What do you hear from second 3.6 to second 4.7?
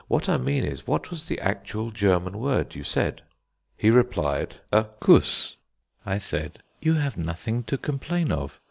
He replied: